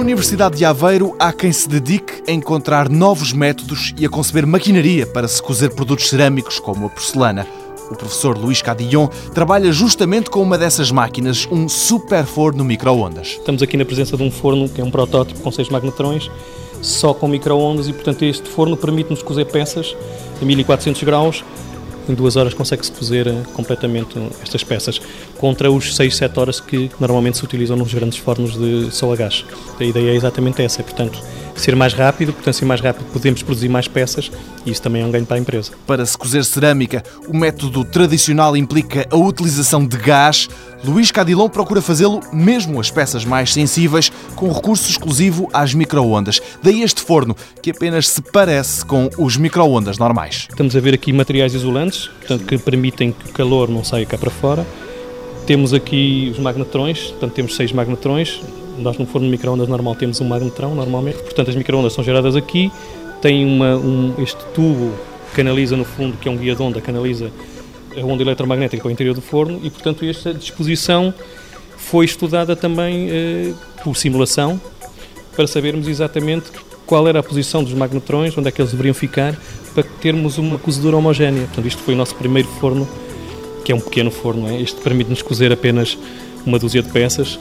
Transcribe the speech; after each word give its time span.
Universidade 0.00 0.56
de 0.56 0.64
Aveiro 0.64 1.14
há 1.18 1.30
quem 1.30 1.52
se 1.52 1.68
dedique 1.68 2.22
a 2.26 2.32
encontrar 2.32 2.88
novos 2.88 3.34
métodos 3.34 3.92
e 3.98 4.06
a 4.06 4.08
conceber 4.08 4.46
maquinaria 4.46 5.06
para 5.06 5.28
se 5.28 5.42
cozer 5.42 5.74
produtos 5.74 6.08
cerâmicos 6.08 6.58
como 6.58 6.86
a 6.86 6.88
porcelana. 6.88 7.46
O 7.90 7.94
professor 7.94 8.38
Luís 8.38 8.62
Cadillon 8.62 9.08
trabalha 9.34 9.70
justamente 9.70 10.30
com 10.30 10.40
uma 10.40 10.56
dessas 10.56 10.90
máquinas, 10.90 11.46
um 11.52 11.68
super 11.68 12.24
forno 12.24 12.64
micro-ondas. 12.64 13.36
Estamos 13.38 13.62
aqui 13.62 13.76
na 13.76 13.84
presença 13.84 14.16
de 14.16 14.22
um 14.22 14.30
forno 14.30 14.70
que 14.70 14.80
é 14.80 14.84
um 14.84 14.90
protótipo 14.90 15.38
com 15.40 15.52
seis 15.52 15.68
magnetrões, 15.68 16.30
só 16.80 17.12
com 17.12 17.28
micro-ondas 17.28 17.86
e, 17.86 17.92
portanto, 17.92 18.24
este 18.24 18.48
forno 18.48 18.78
permite-nos 18.78 19.22
cozer 19.22 19.44
peças 19.44 19.94
a 20.40 20.44
1400 20.44 21.02
graus 21.02 21.44
em 22.10 22.14
duas 22.14 22.36
horas 22.36 22.52
consegue-se 22.54 22.92
cozer 22.92 23.26
eh, 23.26 23.42
completamente 23.54 24.18
estas 24.42 24.64
peças, 24.64 25.00
contra 25.38 25.70
os 25.70 25.94
6, 25.94 26.16
7 26.16 26.38
horas 26.40 26.60
que 26.60 26.90
normalmente 26.98 27.38
se 27.38 27.44
utilizam 27.44 27.76
nos 27.76 27.92
grandes 27.94 28.18
fornos 28.18 28.58
de 28.58 28.90
sol 28.90 29.12
a 29.12 29.16
gás. 29.16 29.44
A 29.78 29.84
ideia 29.84 30.10
é 30.10 30.14
exatamente 30.14 30.62
essa, 30.62 30.82
portanto, 30.82 31.20
ser 31.60 31.76
mais 31.76 31.92
rápido, 31.92 32.32
portanto, 32.32 32.54
ser 32.54 32.64
mais 32.64 32.80
rápido 32.80 33.04
podemos 33.12 33.42
produzir 33.42 33.68
mais 33.68 33.86
peças 33.86 34.30
e 34.64 34.70
isso 34.70 34.82
também 34.82 35.02
é 35.02 35.04
um 35.06 35.10
ganho 35.10 35.26
para 35.26 35.36
a 35.36 35.40
empresa. 35.40 35.72
Para 35.86 36.04
se 36.04 36.16
cozer 36.16 36.44
cerâmica, 36.44 37.02
o 37.28 37.36
método 37.36 37.84
tradicional 37.84 38.56
implica 38.56 39.06
a 39.10 39.16
utilização 39.16 39.86
de 39.86 39.96
gás. 39.96 40.48
Luís 40.84 41.10
Cadilon 41.10 41.48
procura 41.48 41.82
fazê-lo 41.82 42.20
mesmo 42.32 42.80
as 42.80 42.90
peças 42.90 43.24
mais 43.24 43.52
sensíveis, 43.52 44.10
com 44.34 44.50
recurso 44.50 44.90
exclusivo 44.90 45.48
às 45.52 45.74
microondas. 45.74 46.40
Daí 46.62 46.82
este 46.82 47.02
forno, 47.02 47.36
que 47.62 47.70
apenas 47.70 48.08
se 48.08 48.22
parece 48.22 48.84
com 48.84 49.10
os 49.18 49.36
microondas 49.36 49.98
normais. 49.98 50.46
Estamos 50.48 50.74
a 50.74 50.80
ver 50.80 50.94
aqui 50.94 51.12
materiais 51.12 51.54
isolantes, 51.54 52.08
portanto, 52.08 52.44
que 52.44 52.58
permitem 52.58 53.12
que 53.12 53.30
o 53.30 53.32
calor 53.32 53.68
não 53.68 53.84
saia 53.84 54.06
cá 54.06 54.16
para 54.16 54.30
fora. 54.30 54.66
Temos 55.46 55.74
aqui 55.74 56.30
os 56.32 56.38
magnetrões, 56.38 57.08
portanto 57.08 57.32
temos 57.32 57.56
seis 57.56 57.72
magnetrões, 57.72 58.40
nós 58.82 58.98
no 58.98 59.06
forno 59.06 59.26
de 59.26 59.30
microondas 59.30 59.68
normal 59.68 59.94
temos 59.94 60.20
um 60.20 60.24
magnetrão, 60.24 60.74
normalmente. 60.74 61.18
Portanto, 61.18 61.50
as 61.50 61.56
microondas 61.56 61.92
são 61.92 62.02
geradas 62.02 62.36
aqui, 62.36 62.70
tem 63.20 63.44
uma, 63.44 63.76
um, 63.76 64.14
este 64.18 64.44
tubo 64.54 64.92
que 65.30 65.36
canaliza 65.36 65.76
no 65.76 65.84
fundo, 65.84 66.16
que 66.16 66.28
é 66.28 66.32
um 66.32 66.36
guia 66.36 66.54
de 66.54 66.62
onda, 66.62 66.80
canaliza 66.80 67.30
a 67.96 68.04
onda 68.04 68.22
eletromagnética 68.22 68.82
para 68.82 68.88
o 68.88 68.92
interior 68.92 69.14
do 69.14 69.20
forno 69.20 69.60
e, 69.62 69.70
portanto, 69.70 70.04
esta 70.04 70.32
disposição 70.32 71.12
foi 71.76 72.04
estudada 72.04 72.54
também 72.54 73.08
eh, 73.10 73.52
por 73.82 73.96
simulação 73.96 74.60
para 75.34 75.46
sabermos 75.46 75.88
exatamente 75.88 76.50
qual 76.86 77.06
era 77.06 77.20
a 77.20 77.22
posição 77.22 77.62
dos 77.62 77.72
magnetrões, 77.72 78.36
onde 78.36 78.48
é 78.48 78.50
que 78.50 78.60
eles 78.60 78.72
deveriam 78.72 78.94
ficar, 78.94 79.36
para 79.74 79.84
termos 80.00 80.38
uma 80.38 80.58
cozedura 80.58 80.96
homogénea. 80.96 81.46
Portanto, 81.46 81.66
isto 81.66 81.82
foi 81.82 81.94
o 81.94 81.96
nosso 81.96 82.14
primeiro 82.16 82.48
forno, 82.60 82.88
que 83.64 83.70
é 83.70 83.74
um 83.74 83.80
pequeno 83.80 84.10
forno. 84.10 84.48
É? 84.48 84.60
Este 84.60 84.80
permite-nos 84.80 85.22
cozer 85.22 85.52
apenas 85.52 85.96
uma 86.44 86.58
dúzia 86.58 86.82
de 86.82 86.90
peças 86.90 87.38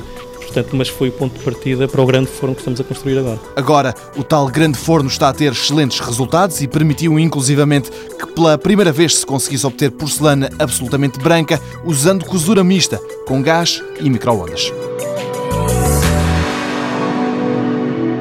portanto, 0.50 0.76
mas 0.76 0.90
foi 0.90 1.10
o 1.10 1.12
ponto 1.12 1.38
de 1.38 1.44
partida 1.44 1.88
para 1.88 2.02
o 2.02 2.06
grande 2.06 2.28
forno 2.28 2.56
que 2.56 2.62
estamos 2.62 2.80
a 2.80 2.84
construir 2.84 3.20
agora. 3.20 3.40
Agora, 3.56 3.96
o 4.18 4.24
tal 4.24 4.48
grande 4.48 4.78
forno 4.78 5.08
está 5.08 5.30
a 5.30 5.34
ter 5.34 5.52
excelentes 5.52 6.00
resultados 6.00 6.62
e 6.62 6.68
permitiu 6.68 7.20
inclusivamente 7.20 7.92
que 7.92 8.28
pela 8.28 8.58
primeira 8.58 8.92
vez 8.92 9.18
se 9.18 9.26
conseguisse 9.26 9.66
obter 9.66 9.92
porcelana 9.92 10.50
absolutamente 10.60 11.20
branca 11.20 11.62
usando 11.86 12.26
cozura 12.26 12.64
mista, 12.64 13.00
com 13.28 13.42
gás 13.42 13.82
e 14.00 14.10
microondas. 14.10 14.72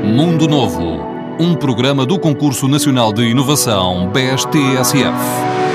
Mundo 0.04 0.48
Novo, 0.48 1.00
um 1.38 1.54
programa 1.54 2.04
do 2.04 2.18
Concurso 2.18 2.66
Nacional 2.66 3.12
de 3.12 3.22
Inovação 3.22 4.10
BSTSF. 4.10 5.67